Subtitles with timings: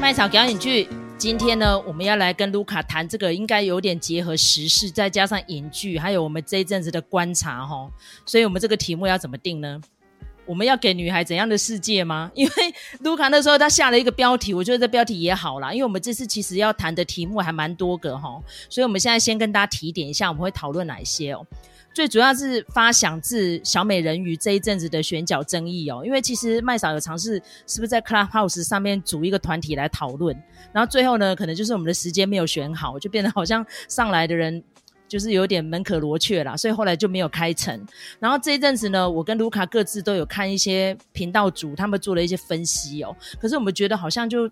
[0.00, 7.90] 麦嫂表演剧，今天呢，我们要来跟卢卡谈这个，应该有点结合时事，再加上影剧，还有我们这一阵子的观察齁。
[8.24, 9.82] 所以，我们这个题目要怎么定呢？
[10.48, 12.30] 我们要给女孩怎样的世界吗？
[12.34, 12.52] 因为
[13.00, 21.46] 卢卡那时候他下了一个标题，我觉得这标题也好啦，因为我们这次其实要谈的题目还蛮多个哈，所以我们现在先跟大家提点一下，我们会讨论哪一些哦。
[21.94, 30.36] 最主要是发想自小美人鱼这一阵子的选角争议哦，因为其实麦嫂有尝试是不是在 Clubhouse 上面组一个团体来讨论，
[30.72, 34.62] 然后最后呢，可能就是我们的时间没有选好，就变得好像上来的人
[35.08, 37.84] 就是有点门可罗雀啦，所以后来就没有开成。
[38.20, 44.48] 然后这一阵子呢，我跟卢卡各自都有看一些频道组他们做了一些分析哦，可是我们觉得好像就。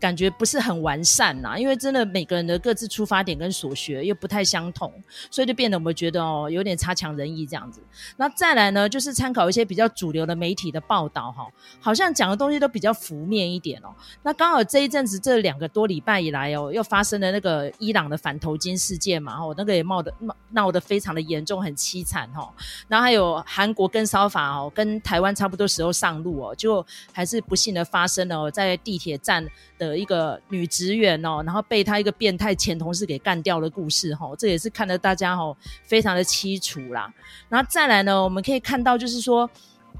[0.00, 4.90] 感觉不是很完善呐，因为真的每个人的各自出发点跟所学又不太相同，
[5.30, 7.82] 所以就变得我们觉得哦，有点差强人意这样子。
[8.16, 11.46] 那再来呢，就是参考一些比较主流的媒体的报道哈，
[11.80, 13.94] 好像讲的东西都比较负面一点哦。
[14.22, 20.10] 那刚好这一阵子这两个多礼拜以来哦，又发生了那个伊朗的反头巾事件嘛，哦，那个也闹得
[20.52, 22.50] 闹得非常的严重，很凄惨哈。
[22.88, 29.46] 然后还有韩国跟骚法哦，跟台湾差不多时候上路哦，就还是不幸的发生了哦，在地铁站
[29.76, 29.89] 的。
[29.96, 37.12] 一个女职员哦，然后被他一个变态前同事给干掉的故事哈，这也是看得大家哈非常的凄楚啦。
[37.48, 39.48] 然后再来呢，我们可以看到就是说。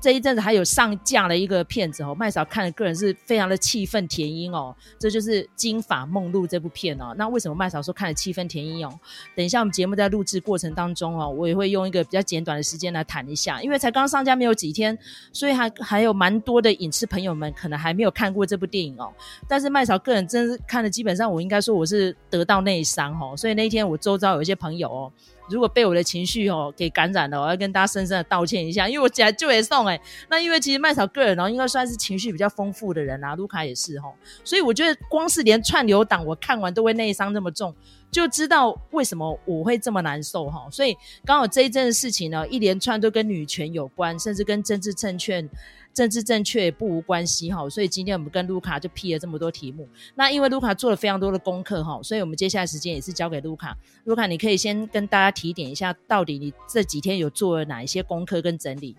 [0.01, 7.15] 这一阵子还有上架了一个片子哦，麦嫂看了个人是非常的气愤填膺哦，这就是《金发梦露》这部片哦。
[7.19, 8.99] 那为什么麦嫂说看了气愤填膺哦？
[9.37, 14.97] 等一下我们节目在录制过程当中哦，我也会用一个比较简短的时间来谈一下，因为才刚上架没有几天，
[15.33, 19.13] 所以还还有蛮多的影视朋友们可能还没有看过这部电影哦。
[19.47, 25.13] 但是麦嫂个人真是看了，基本上我应该说我是得到内伤哦，所以那一天我周遭有一些朋友哦。
[25.51, 30.01] 如果被我的情绪哦给感染了，我要跟大家深深的道歉一下，因为我起来就也送哎。
[30.29, 34.13] 那因为其实麦嫂个人哦，应该算是情绪比较丰富的人啊，卢卡也是哈，
[34.45, 37.75] 所以我觉得光是连串流档我看完都会内伤这么重，
[38.11, 40.69] 就知道为什么我会这么难受哈。
[40.71, 45.49] 所以刚好这一阵的事情呢，一连串都跟女权有关，甚至跟政治证券。
[45.93, 49.89] 政治正确也不无关系哈，所以今天我们跟卢卡就批了这么多题目。
[50.15, 53.77] 那因为卢卡做了非常多的功课哈，所以我们接下来时间也是交给卢卡。
[54.05, 58.97] 卢卡，你可以先跟大家提点一下，到底你这几天有做了哪一些功课跟整理？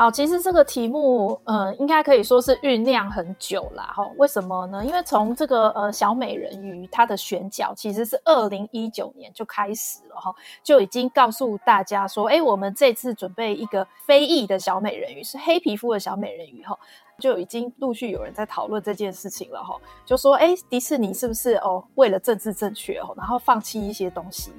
[0.00, 3.92] 好，其实这个题目，呃，应该可以说是酝酿很久啦。
[3.94, 4.10] 哈。
[4.16, 4.82] 为什么呢？
[4.82, 10.34] 因为从这个呃小美人鱼它的选角其实是二零一九年就开始了哈，
[10.64, 16.74] 就已经告诉大家说，哎，我们这次准备一个非裔的小美人鱼，是黑皮肤的小美人鱼哈，
[17.18, 24.50] 就已经陆续有人在讨论这件事情了哈，就说，哎，迪士尼是不是哦为了政治正确哦，然后放弃一些东西？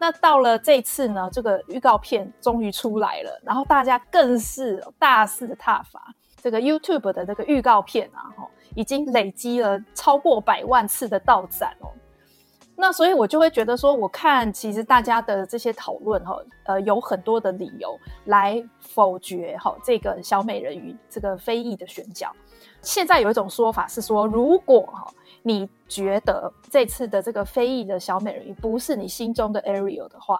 [0.00, 11.90] 那到了这次呢，这个预告片终于出来了，然后大家更是大肆的挞伐这个 YouTube 的这个预告片啊，哈，已经累积了超过百万次的倒赞哦。
[12.76, 16.36] 那所以我就会觉得说，我看其实大家的这些讨论哈，
[16.66, 22.30] 呃，有很多的理由来否决哈这个小美人鱼这个非议的选角。
[22.82, 25.12] 现在有一种说法是说，如果哈。
[25.48, 30.38] 你觉得这次的这个非裔的小美人鱼不是你心中的 Ariel 的话，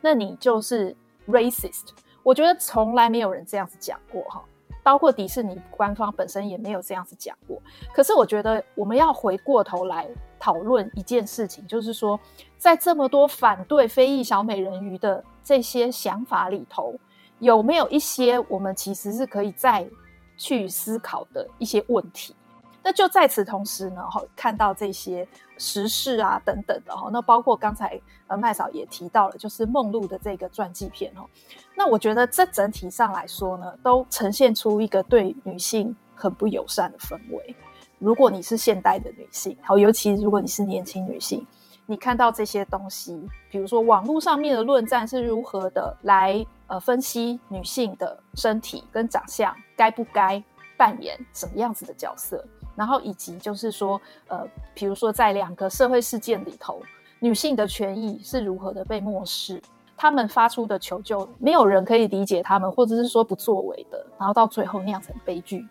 [0.00, 0.96] 那你就是
[1.28, 1.90] racist。
[2.24, 4.42] 我觉得从来没有人这样子讲过哈，
[4.82, 7.62] 包括迪士尼官方本身也没有这样子讲过。
[7.94, 10.08] 可是我觉得我们要回过头来
[10.40, 12.18] 讨论一件事情，就是说，
[12.58, 16.94] 在这么多反对非裔小美人鱼的这些想法里头，
[17.38, 19.88] 有没有一些我们其实是可以再
[20.36, 22.34] 去思考的一些问题？
[22.82, 25.26] 那就在此同时呢，哈，看到这些
[25.58, 31.26] 时事啊等等的哈，那包括刚才呃麦嫂也提到了，就是梦露的这个传记片哦。
[31.74, 37.54] 那我觉得这整体上来说呢，都呈现出一个对女性很不友善的氛围。
[37.98, 41.44] 如果你是现代的女性，好，尤其如果你是年轻女性，
[41.84, 50.42] 你看到这些东西，比如说网络上面的论战是如何的来呃分析女性的身体跟长相，该不该
[50.76, 52.44] 扮演什么样子的角色？
[52.78, 56.80] 然后以及就是说，呃，比如说在两个社会事件里头，
[57.18, 59.60] 女性的权益是如何的被漠视，
[59.96, 65.66] 她们发出的求救，没有人可以理解她们，或者是说不作为的，然后到最后酿成悲剧。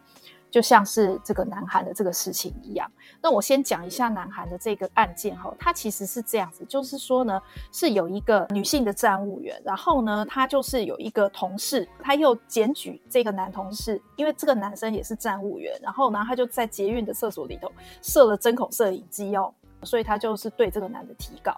[0.50, 2.90] 就像是这个南韩的这个事情一样，
[3.22, 7.42] 那我先讲一下南韩的这个案件哈，它其实是这样子，就是说呢，
[7.72, 17.72] 是有一个女性的站务员，然后呢，她就是有一个同事，她又检举这个男同事，因为这个男生也是站务员，然后呢，他就在捷运的厕所里头
[18.02, 19.54] 设了针孔摄影机哦，
[19.84, 21.56] 所以他就是对这个男的提告。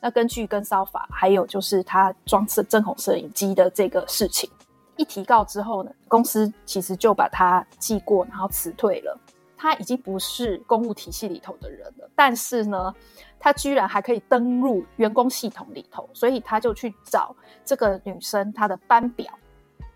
[0.00, 4.50] 那根据跟骚法，还有就是他装设针孔摄影机的这个事情，
[4.96, 9.18] 一提告之后呢，公司其实就把他记过，然后辞退了。
[9.56, 12.92] 他已经不是公务体系里头的人了，但是呢，
[13.38, 17.32] 他居然还可以登入员工系统里头，所以他就去找
[17.64, 19.32] 这个女生她的班表，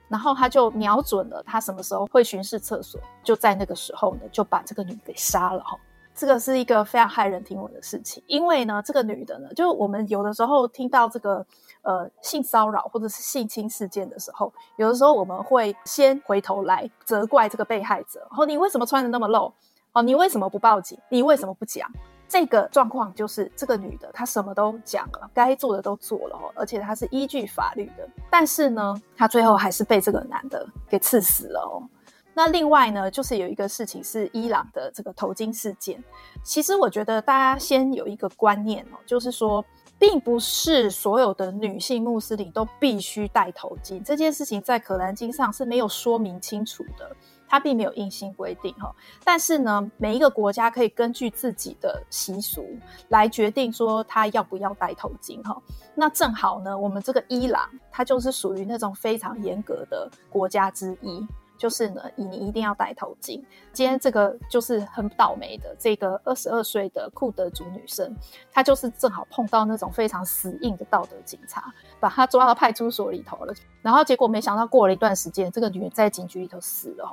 [0.07, 5.77] 然后他就瞄准了她什么时候会巡视厕所，就在那个时候呢，就把这个女给杀了哈。
[6.15, 11.45] 这个是一个非常骇人听闻的事情，因为呢，这个女的呢，就我们有的时候听到这个
[11.87, 19.53] 呃性骚扰或者是性侵事件的时候，有的时候我们会先回头来责怪这个被害者，哦，你为什么穿得那么露？
[19.93, 20.99] 哦，你为什么不报警？
[21.09, 21.91] 你为什么不讲？
[22.29, 31.89] 这个状况就是这个女的她什么都讲了，该做的都做了，而且她是依据法律的，但是呢，她最后还是被这个男的给刺死了哦。
[32.35, 36.03] 那另外呢，就是有一个事情是伊朗的这个头巾事件。
[36.43, 39.65] 其实我觉得大家先有一个观念哦，就是说，
[39.99, 44.03] 并不是所有的女性穆斯林都必须戴头巾。
[44.03, 47.17] 这件事情在《可兰经》上是没有说明清楚的，
[47.49, 48.95] 它并没有硬性规定哈。
[49.25, 52.67] 但是呢，每一个国家可以根据自己的习俗
[53.09, 55.57] 来决定说他要不要戴头巾哈。
[55.95, 61.27] 那正好呢，我们这个伊朗，它就是属于那种非常严格的国家之一。
[61.59, 63.43] 就是呢，你一定要戴头巾。
[63.73, 68.15] 今天这个就是很倒霉的，这个二十二岁的库德族女生，
[68.53, 73.55] 她就是正好碰到那种非常死硬的道德警察，把她抓到派出所里头了。
[73.83, 77.09] 然后结果没想到过了一段时间，这个女人在警局里头死了。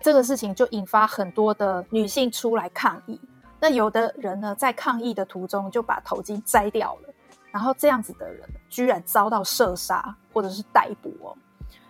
[0.00, 3.20] 这个事情就引发很多的女性出来抗议。
[3.60, 7.14] 那有的人呢，在抗议的途中就把头巾摘掉了，
[7.52, 11.36] 然后这样子的人居然遭到射杀或者是逮捕哦。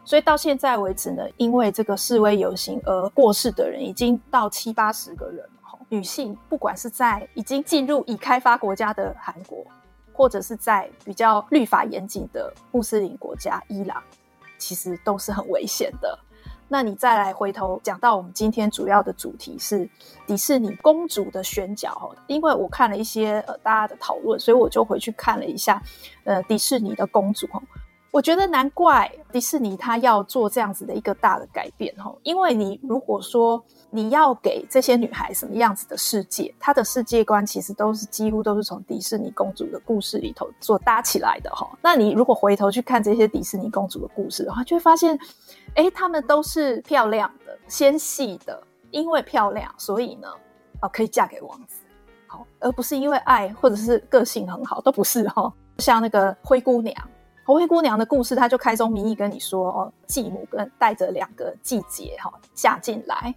[0.05, 5.45] 所以到现在为止呢，因为这个示威游行而过世的人已经到七八十个人。
[5.89, 9.63] 女性不管是在已经进入已开发国家的韩国，
[10.11, 14.03] 或者是在比较律法严谨的穆斯林国家伊朗，
[14.57, 16.19] 其实都是很危险的。
[16.67, 19.87] 那你再来回头讲到我们今天主要的主题是
[20.27, 25.83] 迪士尼公主的选角，因为我看了一些呃大家的讨论，所以我就回去看了一下
[26.25, 27.47] 呃迪士尼的公主。
[28.13, 41.67] 我觉得难怪迪士尼他要做这样子的一个大的改变吼，因为你如果说你要给这些女孩什么样子的世界，她的世界观其实都是几乎都是从迪士尼公主的故事里头所搭起来的哈。
[41.81, 45.19] 那你如果回头去看这些迪士尼公主的故事的话，就会发现，
[45.77, 50.29] 诶，她们都是漂亮的、纤细的，因为漂亮，所以呢，
[50.83, 51.81] 哦，可以嫁给王子，
[52.27, 55.51] 好，而不是因为爱或者是个性很好，都不是哈。
[55.79, 56.95] 像那个灰姑娘。
[57.45, 63.35] 灰姑娘的故事，她就开宗明义跟你说：哦，继母跟带着两个继姐哈嫁进来，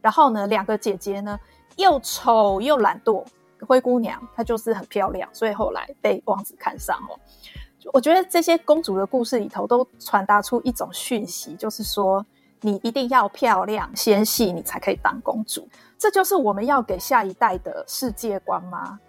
[0.00, 1.38] 然后呢，两个姐姐呢
[1.76, 3.24] 又丑又懒惰，
[3.66, 7.18] 灰姑娘她就是很漂亮，所以后来被王子看上哦。
[7.92, 12.24] 我觉得这些公主的故事里头都传达出一种讯息，就是说
[12.60, 15.66] 你一定要漂亮纤细，你才可以当公主。
[15.96, 19.00] 这就是我们要给下一代的世界观吗？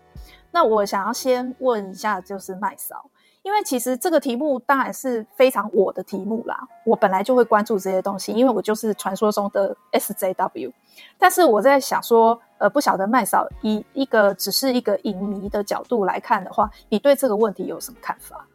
[0.51, 3.05] 那我想要先问一下，就是麦嫂。
[3.41, 10.71] 因为其实这个题目当然是非常我的题目啦，我本来就会关注这些东西，因为我就是传说中的 SJW。
[11.17, 18.45] 但是我在想说，呃，不晓得麦嫂以一个只是一个影迷的角度来看的话，你对这个问题有什么看法？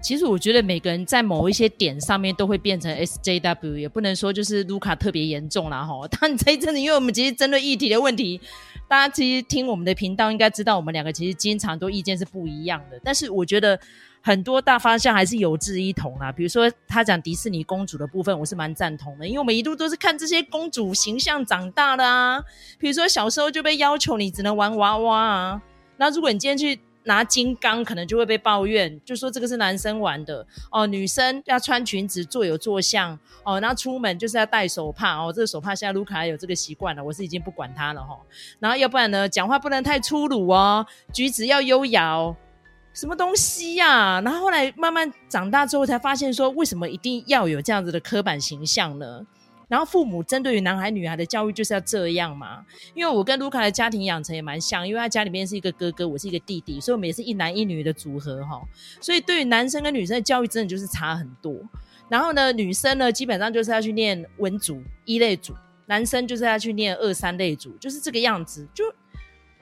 [0.00, 5.94] 其实我觉得每个人在某一些点上面都会变成 SJW，也不能说就是卢卡特别严重啦哈。
[6.20, 8.40] 但这一阵子，因为我们其实针对议题的问题。
[8.88, 13.00] 大家其实听我们的频道，应该知道我们两个其实经常都意见是不一样的。
[13.02, 13.78] 但是我觉得
[14.22, 16.30] 很多大方向还是有志一同啊。
[16.30, 22.42] 比如说他讲迪士尼公主的部分，我是蛮赞同的，因为我们一路都是看这些公主形象长大的啊。
[22.78, 25.62] 比如说小时候就被要求你只能玩娃娃啊，
[25.96, 26.80] 那如果你今天去。
[27.04, 38.20] 拿金刚可能就会被抱怨，就说这个是男生玩的哦，女生要穿裙子坐有坐相哦，然后出门就是要戴手帕哦，这个手帕现在卢卡有这个习惯了，我是已经不管他了哈、哦。
[38.60, 42.36] 然后要不然呢，讲话不能太粗鲁哦，举止要优雅哦，
[42.92, 49.26] 什么东西呀、然后后来慢慢长大之后才发现说，为什么一定要有这样子的刻板形象呢？
[49.66, 52.62] 然后父母针对于男孩女孩的教育就是要这样嘛？
[52.92, 58.60] 因为我跟卢卡的家庭养成也蛮像，因为他家里面是一个哥哥，我是一个弟弟，所以我们也是一男一女的组合哈。
[59.00, 61.56] 所以对于男生跟女生的教育真的就是差很多。
[62.10, 65.54] 然后呢，女生呢基本上就是要去念文组一类组，
[65.86, 68.84] 男生就是要去念二三类组，就是这个样子就。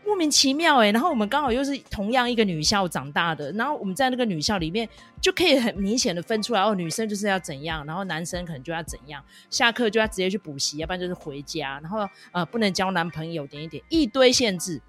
[0.04, 4.88] 莫名其妙哎、欸，然后我们刚好又是同样一个女校长大的，然后我们在那个女校里面
[5.20, 14.80] 就可以很明显的分出来哦，女生就是要怎样，然后男生可能就要怎样，下课就要直接去补习，要不然就是回家，然后呃不能交男朋友，点一点一堆限制。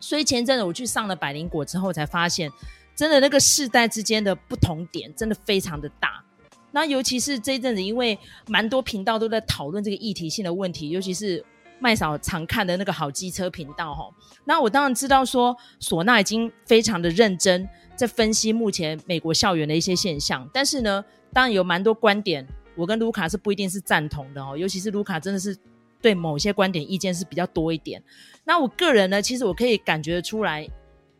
[0.00, 2.50] 所以前阵子我去上了百灵果之后，才发现
[2.96, 6.24] 真的那个世代之间的不同点真的非常的大。
[6.72, 11.44] 那尤其是这一阵子，因为蛮多频道都在讨论这个议题性的问题，尤其是
[11.80, 14.08] 麦嫂常看的那个好机车频道哈。
[14.44, 22.46] 那我当然知道说，唢呐已经非常的认真在分析目前美国校园的一些现象，但是呢，当然有蛮多观点，
[22.76, 24.56] 我跟卢卡是不一定是赞同的哦。
[24.56, 25.56] 尤其是卢卡真的是
[26.00, 28.02] 对某些观点意见是比较多一点。
[28.44, 30.68] 那我个人呢，其实我可以感觉得出来，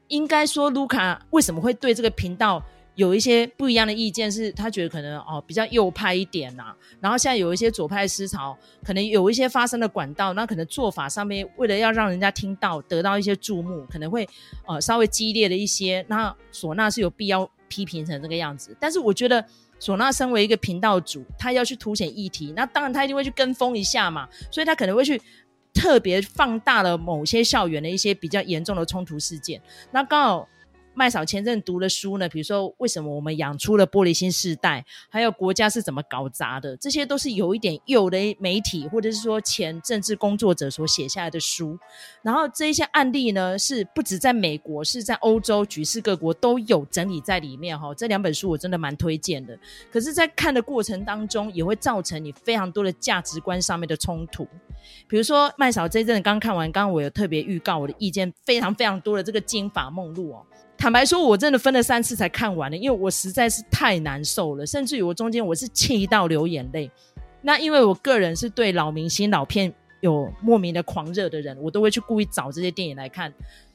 [0.08, 2.62] 应该说卢卡为什么会对这个频道。
[2.96, 14.28] 有一些不一样的意见，是他觉得可能哦比较右派一点呐、然后现在有一些左派思潮，可能有一些发生的管道，那可能做法上面为了要让人家听到，得到一些注目，可能会
[14.66, 16.04] 呃稍微激烈的一些。
[16.08, 19.42] 那唢呐是有必要批评成这个样子，但是我觉得
[19.80, 25.20] 唢呐身为一个频道主，他要去凸显议题，那当然他一定会去跟风一下嘛，所以他可能会去
[25.72, 30.48] 特别放大了某些校园的一些比较严重的冲突事件，那刚好。
[30.92, 41.78] 麦嫂前阵读的书呢，比如说为什么我们养出了玻璃心世代，还有国家是怎么搞砸的，这些都是有一点有的媒体或者是说前政治工作者所写下来的书。
[42.22, 47.94] 然后这一些案例呢，是不止在美国，是在欧洲，举世各国都有整理在里面哈。
[47.94, 49.58] 这两本书我真的蛮推荐的。
[49.90, 54.46] 可是，在看的过程当中，也会造成你非常多的价值观上面的冲突。
[55.06, 60.44] 比如说麦嫂这一阵刚看完，刚刚我有特别预告我的意见非常非常多的这个《金法梦露》哦。
[60.80, 66.90] 坦白说，我真的分了三次才看完的，因为我实在是太难受了，甚至于我中间我是气到流眼泪。
[67.42, 69.70] 那因为我个人是对老明星、老片
[70.00, 73.30] 有莫名的狂热的人，我都会去故意找这些电影来看。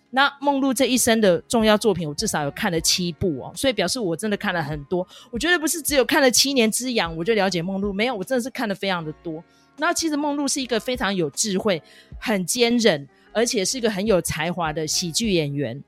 [0.09, 5.07] 那梦露这一生的重要作品，我至少有看了七部哦，所以表示我真的看了很多。
[5.29, 9.43] 我觉得不是只有看了七年之痒我就了解梦露，没有，我真的是看的非常的多。
[9.77, 11.83] 那其实梦露是一个非常有智慧、
[12.17, 15.83] 很坚韧，而且是一个很有才华的喜剧演员。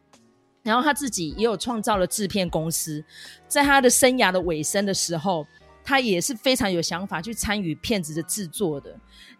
[0.68, 3.02] 然后他自己也有创造了制片公司，
[3.48, 5.48] 在他的生涯的尾声的时候，
[5.82, 8.94] 他也是非常有想法去参与片子的制作的。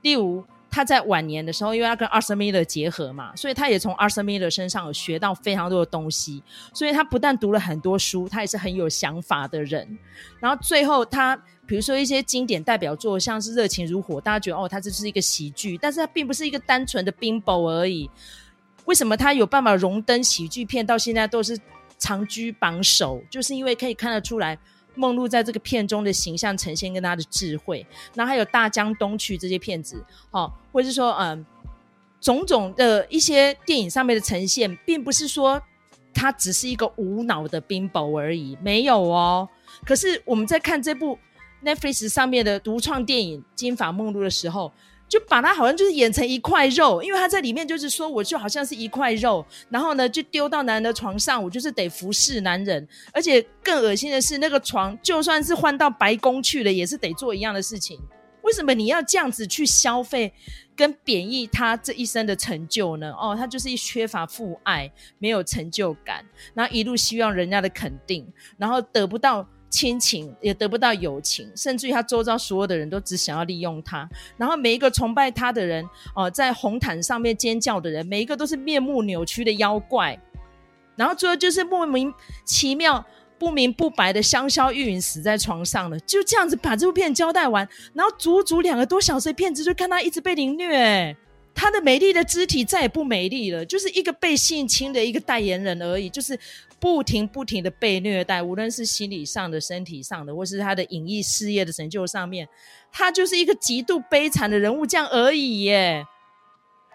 [0.04, 6.42] 例如他在晚年的时候，因为他跟 Arthur Miller 结合嘛，所以他也从 Arthur Miller 身上有学到非常多的东西。
[6.74, 9.98] 所以他不但读了很多书，他也是很有想法的人。
[10.40, 18.10] 然后最后他，比如说一些经典代表作，像是《热情如火》，大家觉得哦，他这是一个喜剧，但是他并不是一个单纯的 Bimbo 而已。
[18.88, 21.60] 为什么他有办法荣登喜剧片，到现在都是
[21.98, 23.22] 长居榜首？
[23.30, 24.58] 就是因为可以看得出来，
[24.96, 27.86] 梦露在这个片中的形象呈现跟他的智慧。
[28.16, 30.02] 然后还有《大江东去》这些片子，
[30.32, 31.46] 哦，或者是说，嗯，
[32.22, 35.62] 种种的一些电影上面的呈现，并不是说
[36.14, 39.50] 他只是一个无脑的冰雹而已，没有哦。
[39.86, 41.20] 可是我们在看这部
[41.62, 44.72] Netflix 上面的独创电影《金发梦露》的时候，
[45.10, 58.00] 就把他好像就是演成一块肉，因为他在里面就是说，我就好像是一块肉，然后呢就丢到男人的床上，我就是得服侍男人，而且更恶心的是，那个床就算是换到白宫去了，也是得做一样的事情。
[58.42, 60.34] 为什么你要这样子去消费
[60.76, 63.14] 跟贬义他这一生的成就呢？
[63.14, 68.26] 哦，他就是一缺乏父爱，没有成就感，然后一路希望人家的肯定，
[68.58, 69.48] 然后得不到。
[69.70, 74.08] 亲情也得不到友情，甚至于他周遭所有的人都只想要利用他。
[74.38, 80.18] 然后每一个崇拜他的人，哦、在红毯上面尖叫的人，每一个都是面目扭曲的妖怪。
[80.96, 83.06] 然后最后就是莫名其妙、
[83.38, 86.00] 不明不白的香消玉殒死在床上了。
[86.00, 91.16] 就这样子把这部片交代完，然后足足两个多小时的片子，就看他一直被凌虐。
[91.54, 96.40] 她的美丽的肢体再也不美丽了，就是一个被性侵的一个代言人而已，就是
[96.80, 102.48] 不停不停的被虐待，无论是心理上的、身体上的，或是他的演艺事业的成就上面，
[102.92, 106.06] 他就是一个极度悲惨的人物，这样而已耶。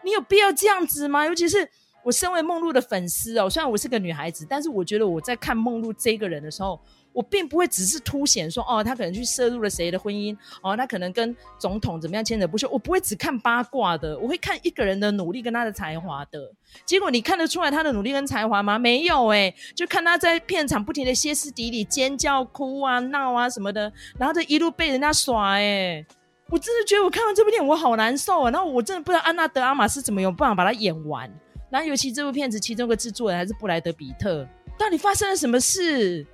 [0.04, 1.26] 你有必要这样子吗？
[1.26, 1.68] 尤其是
[2.04, 6.80] 我身为梦露的粉丝哦，虽然我是个女孩子，但是我觉得我在看梦露这个人的时候。
[7.12, 12.68] 我并不会只是凸显说，哦，他可能去涉入了谁的婚姻，哦，他可能跟总统怎么样牵扯不休。
[12.70, 16.50] 我不会只看八卦的，我会看一个人的努力跟他的才华的。
[16.86, 18.78] 结果你看得出来他的努力跟才华吗？
[18.78, 26.06] 没有哎、欸，就看他在片场不停的歇斯底里、尖叫、哭啊、闹啊什么的，然后这一路被人家耍哎、欸，
[26.48, 28.50] 我真的觉得我看完这部电影我好难受啊。
[28.50, 31.30] 然后我真的不知道安娜德阿玛是怎么有办法把它演完。
[31.70, 34.46] 然后尤其这部片子其中一个制作人还是布莱德比特，
[34.78, 36.26] 到底发生了什么事？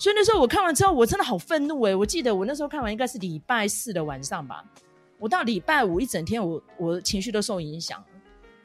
[0.00, 4.64] 所以那时候我看完之后，我真的好愤怒诶，我记得我那时候看完应该是礼拜四的晚上吧，
[5.18, 8.02] 我到礼拜五一整天我，我我情绪都受影响。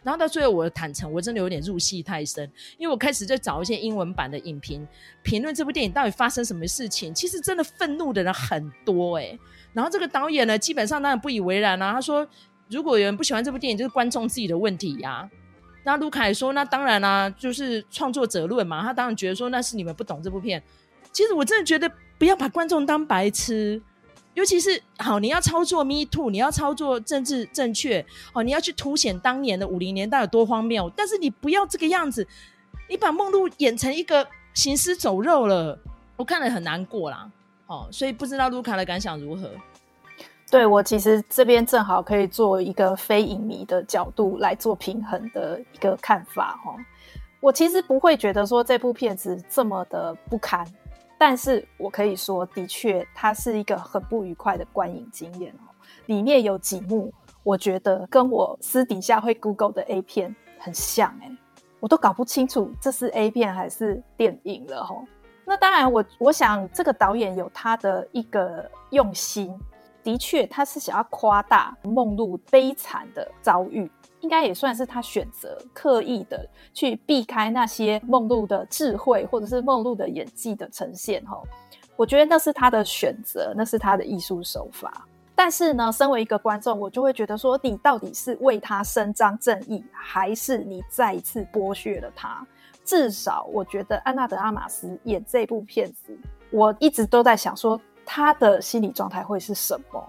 [0.01, 4.87] 然后到最后，我坦诚，我真的有点入戏太深，因为我开始在找一些英文版的影评，
[5.23, 7.13] 评论这部电影到底发生什么事情。
[7.13, 9.37] 其实真的愤怒的人很多诶。
[9.73, 12.25] 然后这个导演呢，基本上当然不以为然啊，他说
[12.69, 15.29] 如果有人不喜欢这部电影，就是观众自己的问题呀、
[15.83, 20.63] 那卢凯说，那当然啦、就是创作者论嘛，他当然觉得说那是你们不懂这部片。
[21.15, 23.81] 其实我真的觉得不要把观众当白痴，
[24.33, 32.27] 尤其是好，你要操作 Me Too，你要操作政治正确，哦，你要去凸显当年的五零年代有多荒谬，但是你不要这个样子，
[32.89, 35.79] 你把梦露演成一个行尸走肉了，
[36.17, 37.31] 我看了很难过啦。
[37.67, 39.49] 哦，所以不知道卢卡的感想如何？
[40.51, 46.75] 对，我其实这边正好可以做一个非影迷的角度来做平衡的一个看法哈。
[47.39, 50.65] 我其实不会觉得说这部片子这么的不堪，
[51.17, 55.71] 但是我可以说，的确它是一个很不愉快的观影经验哦。
[56.07, 61.37] 里面有几幕，我觉得跟我私底下会 Google 的 A 片很像诶，
[61.79, 64.95] 我都搞不清楚这是 A 片还是电影了哈。
[65.45, 69.57] 那当然，我我想这个导演有他的一个用心。
[70.05, 81.25] 的确，他是想要夸大梦露悲惨的遭遇，应该也算是他选择刻意的去避开那些梦露的智慧或者是梦露的演技的呈现。
[81.25, 81.41] 哈，
[81.95, 85.07] 我觉得那是他的选择，那是他的艺术手法。
[85.33, 92.45] 但是呢，身为一个观众，我就会觉得说，你到底是为他伸张正义，还是你再一次剥削了他？
[92.83, 96.15] 至少，我觉得安娜德阿玛斯演这部片子，
[96.51, 97.81] 我一直都在想说。
[98.05, 100.03] 他的心理状态会是什么？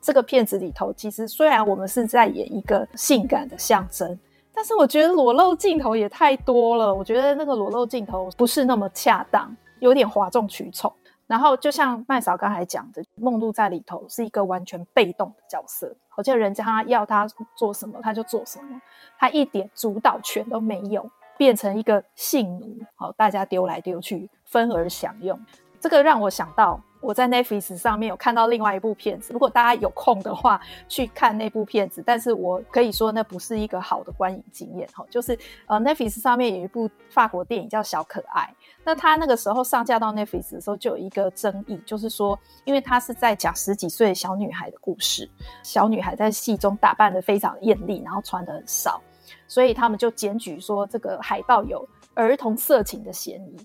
[0.00, 4.18] 这个片子里头，其实虽然我们是在演一个性感的象征，
[4.52, 6.92] 但是我觉得裸露镜头也太多了。
[6.92, 10.92] 我觉得那个裸露镜头不是那么恰当，有点哗众取宠。
[11.26, 18.80] 然后就像麦嫂刚才讲的，梦露在里头是一个完全被动的角色，好像人家要他做什么他就做什么，
[19.18, 21.08] 他一点主导权都没有，
[21.38, 25.38] 变成一个性奴，好，大家丢来丢去，分而享用。
[25.80, 26.80] 这个让我想到。
[27.04, 30.58] 我在 Netflix 上面有看到另外一部片子，如果大家有空的话
[30.88, 35.04] 去看那部片子，但是我可以说那不是一个好的观影经验哈。
[35.10, 38.42] 就是呃 Netflix 上面有一部法国电影叫《小可爱》，
[38.82, 45.28] 那他那个时候上架到 Netflix 的时候就有一个争议，就是说因为他是在讲十几岁小女孩的故事，
[45.62, 48.98] 小女孩在戏中打扮得非常艳丽，然后穿得很少，
[49.46, 53.56] 所以他们就检举说这个海报有儿童色情的嫌疑。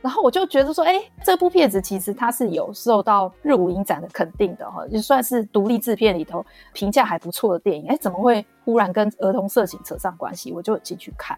[0.00, 10.52] 然后我就觉得说，哎，这部片子其实它是有受到日舞影展的肯定的哈，就算是独立制片里头评价还不错的电影，哎，怎么会忽然跟儿童色情扯上关系？
[10.52, 11.36] 我就进去看。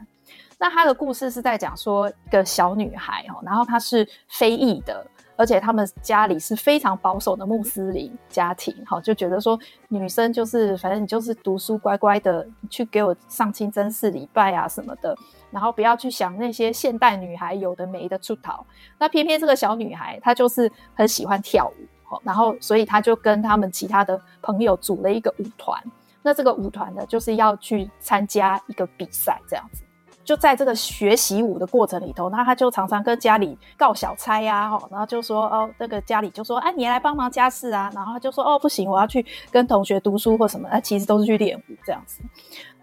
[0.59, 15.17] 那他的故事是在讲说一个小女孩哈，然后她是非裔的，而且他们家里是非常保守的穆斯林家庭，哈，就觉得说女生就是反正你就是读书乖乖的去给我上清真寺礼拜啊什么的。
[15.51, 18.65] 然后不要去想那些现代女孩有的没的出逃，
[18.99, 25.83] 那偏偏这个小女孩她就是很喜欢跳舞，然后所以她就跟他们其他的朋友组了一个舞团，
[26.23, 29.83] 那这个舞团呢就是要去参加一个比赛这样子。
[30.23, 42.23] 就在这个学习舞的过程里头，那他就常常跟家里告小差呀，哈，然后就说哦，那个家里就说，哎，你来帮忙家事啊，然后他就说哦，不行，我要去跟同学读书或什么，那其实都是去练舞这样子。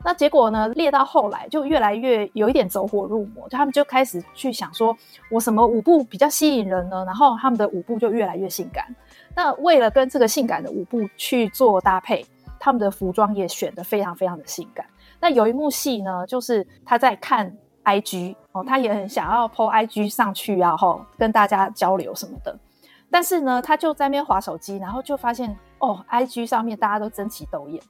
[0.04, 4.96] 那结果呢，练到后来就越来越有一点走火入魔，就他们就开始去想说，
[5.30, 7.04] 我什么舞步比较吸引人呢？
[7.06, 8.86] 然后他们的舞步就越来越性感。
[9.36, 12.26] 那为了跟这个性感的舞步去做搭配，
[12.60, 14.86] 他们的服装也选得非常非常的性感。
[15.20, 17.52] 那有一幕戏呢，就是他在看
[17.84, 22.58] IG 哦，他也很想要 po IG 上去啊，吼，跟大家交流什么的。
[23.10, 27.82] 但是呢，他就在那边滑手机，然后就发现哦，IG 上面大家都争奇斗艳，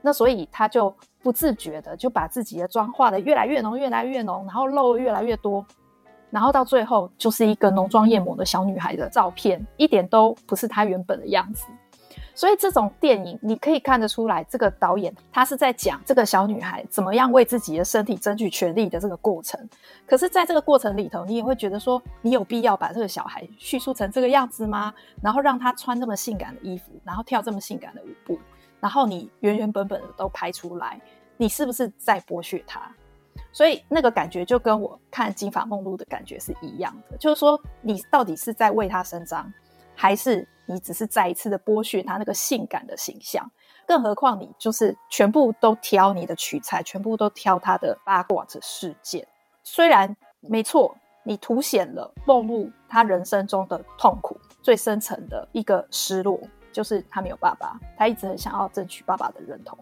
[0.00, 5.64] 那所以他就不自觉的就把自己的妆化得越来越浓，越来越浓，然后露越来越多，
[6.30, 11.66] 然后到最后就是一个浓妆艳抹的小女孩的照片，一点都不是她原本的样子。
[12.34, 19.60] 所以这种电影，你可以看得出来，这个导演他是在讲这个小女孩怎么样为自己的身体争取权利的这个过程。
[20.06, 24.94] 可是，在这个过程里头，你也会觉得说，你有必要把这个小孩叙述成这个样子吗？
[25.22, 28.38] 然后让她穿这么性感的衣服，然后跳这么性感的舞步，
[28.82, 31.00] 然后你原原本本的都拍出来，
[31.38, 32.94] 你是不是在剥削他？
[33.52, 39.50] 所以那个感觉就跟我看《金发梦露》的感觉是一样的，就是说，你到底是在为他伸张，
[39.94, 40.46] 还是？
[40.64, 43.50] 你只是再一次的剥削他那个性感的形象，
[43.84, 49.26] 更何况你就是全部都挑你的取材，全部都挑他的八卦的事件。
[49.64, 56.40] 虽然没错，你凸显了梦露他人生中的痛苦，最深层的一个失落，
[56.72, 59.78] 就是他没有爸爸，他一直很想要争取爸爸的认同。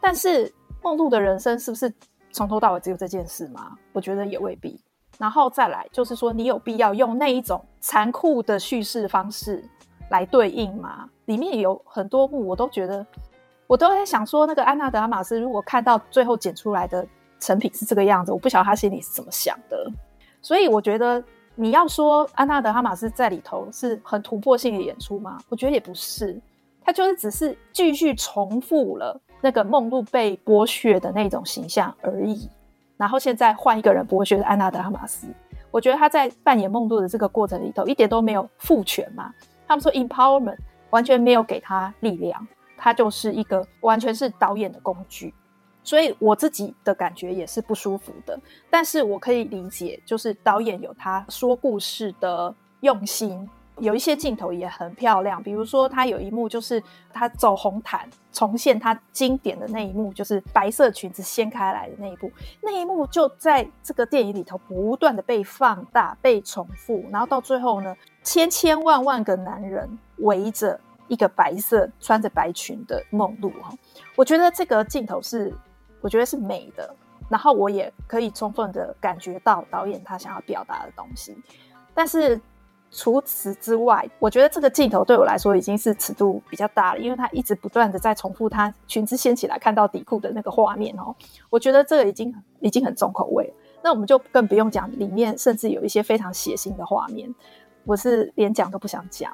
[0.00, 0.52] 但是
[0.82, 1.92] 梦露的人生是不是
[2.30, 3.76] 从头到尾只有这件事吗？
[3.92, 4.80] 我觉得也未必。
[5.18, 9.64] 然后再来就是说，你有必要用那一种残酷的叙事方式。
[10.10, 13.04] 来对应吗，里面有很多幕，我都觉得，
[13.66, 17.04] 我都在想说，那个安娜德阿玛斯如果看到最后剪出来的
[17.40, 19.90] 成品是这个样子，我不晓得他心里是怎么想的。
[20.42, 21.24] 所以我觉得
[21.56, 25.38] 你要说安娜德哈马斯在里头是很突破性的演出吗？
[25.48, 26.40] 我觉得也不是，
[26.84, 32.48] 他就是只是继续重复了那个梦露被剥削的那种形象而已。
[32.96, 35.28] 然后现在换一个人剥削的安娜德哈马斯，
[35.70, 39.32] 我觉得他在扮演梦露的这个过程里头一点都没有赋权嘛。
[39.66, 40.58] 他们说 empowerment
[40.90, 45.32] 完全没有给他力量，他就是一个完全是导演的工具。
[45.84, 48.36] 所以我自己的感觉也是不舒服的，
[48.70, 53.46] 但是我可以理解，就是导演有他说故事的用心，
[53.78, 73.70] 有一些镜头也很漂亮，比如说他有一幕就是他走红毯重现他经典的那一幕，就是白色裙子掀开来的那一幕，那一幕就在这个电影里头不断的被放大、被重复，然后到最后呢，千千万万个男人围着一个白色穿着白裙的梦露哈，
[74.16, 75.52] 我觉得这个镜头是。
[76.04, 76.94] 我觉得是美的，
[77.30, 81.34] 然后我也可以充分的感觉到导演他想要表达的东西。
[81.94, 82.38] 但是
[82.90, 91.16] 除此之外，我觉得这个镜头对我来说已经是尺度比较大了，因为他一直不断的在重复他裙子掀起来看到底裤的那个画面哦。
[91.48, 93.54] 我觉得这个已经已经很重口味了。
[93.82, 97.34] 那我们就更不用讲里面甚至有一些非常血腥的画面，
[97.84, 99.32] 我是连讲都不想讲。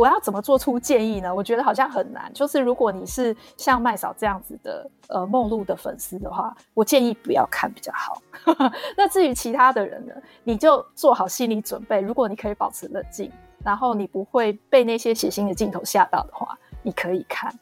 [0.00, 1.34] 我要怎么做出建议呢？
[1.34, 2.32] 我觉得好像很难。
[2.32, 8.22] 就是如果你是像麦嫂这样子的呃梦露的粉丝的话，我建议不要看比较好。
[8.96, 12.00] 那至于其他的人呢，你就做好心理准备。
[12.00, 13.30] 如果你可以保持冷静，
[13.62, 17.54] 然后你不会被那些血腥的镜头吓到的话，你可以看。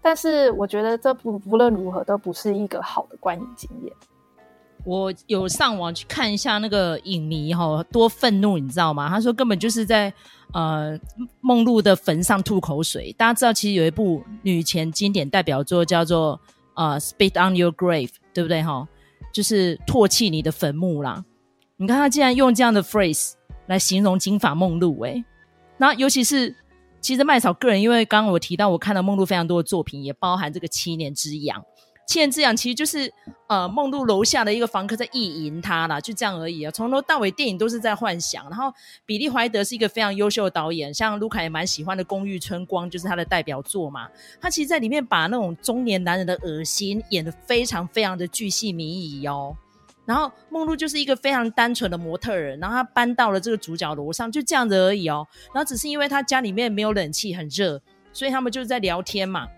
[0.00, 3.92] 但是我觉得这不无论如何都不是一个好的观影经验。
[4.84, 9.08] 我有上网去看一下那个影迷哈，多愤怒，你知道吗？
[9.08, 10.12] 他说根本就是在
[10.52, 10.98] 呃
[11.40, 13.12] 梦露的坟上吐口水。
[13.14, 16.38] 大家知道，其实有一部女权经典代表作叫做
[16.74, 18.86] 呃《Spit on Your Grave》，对不对哈？
[19.32, 21.24] 就是唾弃你的坟墓啦。
[21.76, 23.32] 你看他竟然用这样的 phrase
[23.66, 25.24] 来形容金发梦露，诶，
[25.78, 26.54] 然后尤其是
[27.00, 31.64] 其实麦草个人，因为刚刚我提到我看到梦露非常多的作品，也包含这个七年之痒。
[32.06, 33.10] 七年之痒其实就是
[33.46, 36.70] 呃梦露楼下的一个房客在意淫她啦，就这样而已啊。
[36.70, 38.44] 从头到尾电影都是在幻想。
[38.50, 38.72] 然后
[39.06, 44.06] 比利怀德是一个非常优秀的导演，像卢卡也蛮喜欢的《公寓春光》就是他的代表作嘛。
[44.38, 49.56] 他其实在里面把那种中年男人的恶心演得非常非常的巨细靡遗哦。
[50.04, 55.26] 然后梦露就是一个非常单纯的模特儿，然后他搬到了这个主角楼上，就这样子而已哦。
[55.54, 57.80] 然后只是因为他家里面没有冷气，很热，
[58.12, 59.48] 所以他们就是在聊天嘛。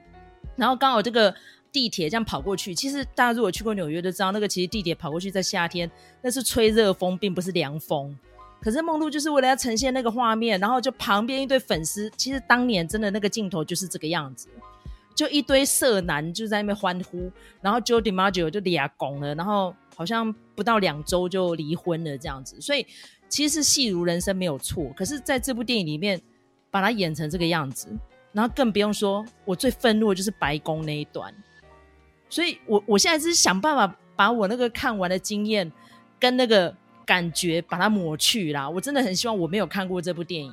[0.55, 1.35] 然后刚好这个。
[1.73, 5.91] 地铁这样跑过去，其实大家如果去过纽约都知道，那个其实地铁跑过去在夏天
[6.23, 8.17] 那是吹热风，并不是凉风。
[8.59, 14.49] 可是梦露就是为了要呈现那个画面，然后就旁边一堆粉丝，其实当年真的那个镜头就是这个样子，
[15.15, 22.85] 就一堆色男就在那边欢呼，然后 Jody Maggio 就俩拱了，然后好像不到两周就离婚了这样子，所以
[23.29, 24.91] 其实是戏如人生没有错。
[24.97, 26.21] 可是在这部电影里面
[26.71, 27.89] 把它演成这个样子，
[28.33, 31.33] 然后更不用说，我最愤怒的就是白宫那一段。
[32.29, 35.71] 所以我，我现在是想办法把我那个看完的经验
[36.19, 38.69] 跟那个感觉把它抹去啦。
[38.69, 40.53] 我真的很希望我没有看过这部电影，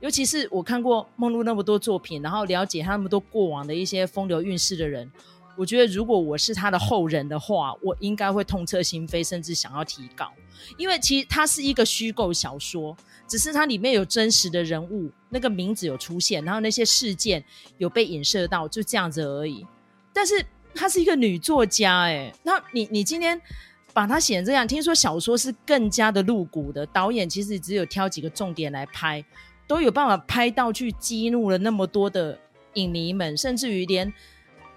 [0.00, 5.10] 尤其是我看过梦露那么多作品，然后了解他那么多过往的一些风流韵事的人，
[5.56, 10.32] 我觉得如果我是他的后人的话，我应该会痛彻心扉，甚至想要提告，
[10.78, 12.96] 因为其实它是一个虚构小说，
[13.28, 17.44] 只是它里面有真实的人物，那个名字有出现，然后那些事件
[17.76, 19.66] 有被影射到，就这样子而已。
[20.12, 20.46] 但是。
[20.74, 23.40] 她是一个女作家，哎，那你你今天
[23.92, 29.24] 把她写成这样，听说小说是更加的露骨的，导演其实只有挑几个重点来拍，
[29.66, 32.38] 都有办法拍到去激怒了那么多的
[32.74, 34.12] 影迷们，甚至于连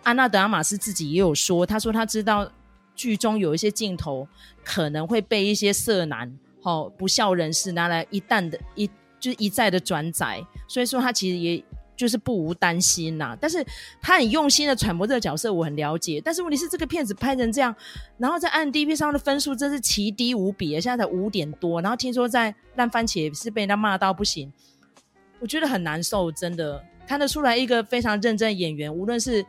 [0.03, 2.51] 安娜德阿玛斯自己也有说，他说他知道
[2.95, 4.27] 剧中有一些镜头
[4.63, 8.87] 可能会被一些色男、好不孝人士拿来一旦的一
[9.19, 11.63] 就是一再的转载，所以说他其实也。
[11.97, 13.65] 就是不无担心呐、但是
[13.99, 16.21] 他很用心的揣摩这个角色，我很了解。
[16.23, 17.75] 但是问题是，这个片子拍成这样，
[18.19, 21.81] 然后在 IMDb 上的分数真是奇低无比，现在才五点多。
[21.81, 24.53] 然后听说在烂番茄是被人家骂到不行，
[25.39, 29.43] 我觉得很难受，真的看得出来一个非常认真的演员，无论是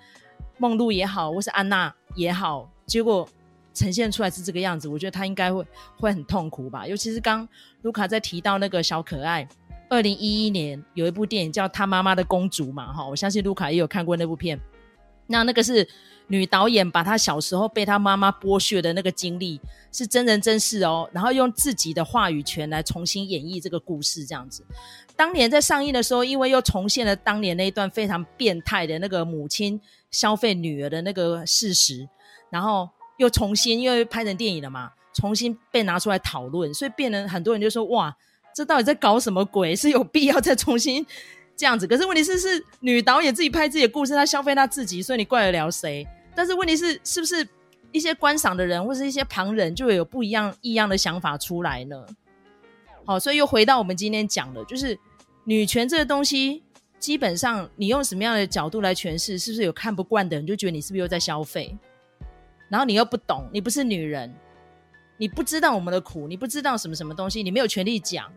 [0.56, 3.28] 梦露也好，或是安娜也好，结果
[3.74, 5.66] 呈现出来是这个样子，我觉得他应该会
[5.98, 6.86] 会很痛苦吧。
[6.86, 7.46] 尤其是刚
[7.82, 9.48] 卢卡在提到那个小可爱。
[9.88, 14.58] 二零一一年有一部电影叫《他妈妈的公主》嘛，哈，我相信卢卡也有看过那部片。
[15.30, 15.86] 那那个是
[16.28, 19.60] 女导演把她小时候被她妈妈剥削的那个经历，
[19.92, 24.64] 是真人真事哦，然后用自己的话语权来重新演绎这个故事，这样子。
[25.16, 32.08] 当年在上映的时候，因为又重现了当年那一段非常变态的那个母亲消费女儿的那个事实，
[32.50, 38.16] 然后又重新因为拍成电影了嘛，重新被拿出来讨论，所以变得很多人就说哇，
[38.58, 39.76] 这到底在搞什么鬼？
[39.76, 41.06] 是有必要再重新
[41.56, 41.86] 这样子？
[41.86, 46.04] 可是问题是，是女导演自己拍自己的故事，她消费她自己，所以你怪得了谁？
[46.34, 47.46] 但是问题是，是不是
[47.92, 52.04] 一些观赏的人或是一些旁人就会有不一样异样的想法出来呢？
[53.04, 54.98] 好，所以又回到我们今天讲的，就是
[55.44, 56.64] 女权这个东西。
[56.98, 61.78] 基本上，你用什么样的角度来诠释，是不是有看不惯的人就觉得你是不是又在消费？
[62.68, 64.34] 然后你又不懂，你不是女人，
[65.16, 68.28] 你不知道我们的苦，你不知道什么什么东西，你没有权利讲。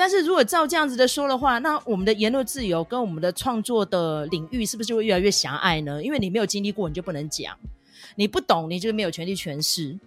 [0.00, 6.02] 但是如果照这样子的说的话，那我们的言论自由跟我们的创作的领域是不是就会越来越狭隘呢？
[6.02, 7.52] 因为你没有经历过，你就不能讲；
[8.16, 9.98] 你不懂，你就没有权利诠释；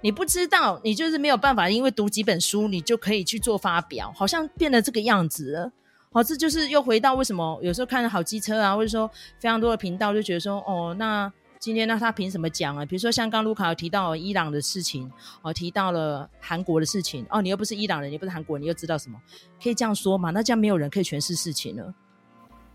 [0.00, 5.70] 你不知道，你就是没有办法，因为读几本书，你就可以去做发表，好像变得这个样子了。
[6.10, 9.06] 好，这就是又回到为什么有时候看好机车啊，或者说
[9.38, 11.30] 非常多的频道就觉得说，哦，那
[11.62, 12.84] 今天那他凭什么讲啊？
[12.84, 15.08] 比如说像刚卢卡提到伊朗的事情，
[15.42, 19.16] 哦，提到了韩国的事情，哦，你又不是伊朗人，你不是韩国人，你又知道什么？
[19.62, 20.30] 可以这样说吗？
[20.30, 21.94] 那这样没有人可以诠释事情了。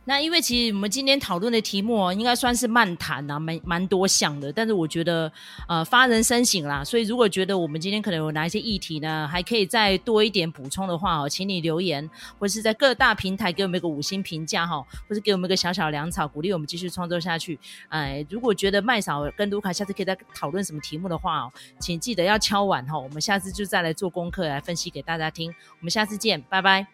[0.07, 4.53] 那因为其实我们今天讨论的题目应该算是漫谈啊，蛮蛮多项的。
[4.53, 5.29] 但是我觉得
[5.67, 17.59] 呃发人深省啦，所以如果觉得我们今天可能有哪一些议题呢，还可以再多一点补充的话哦，请你留言，或是在各大平台给我们一个五星评价哈，或是给我们一个小小粮草，鼓励我们继续创作下去。
[17.89, 25.53] 哎，如果觉得麦嫂跟卢卡下次可以再讨论什么题目的话哦，请记得要敲碗哈，我们下次就再来做功课来分析给大家听。
[25.81, 26.87] 我们下次见，拜拜。